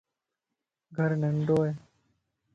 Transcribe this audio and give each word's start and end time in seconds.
گھر 0.95 1.09
ننڍو 1.21 1.57
ائي 1.63 1.73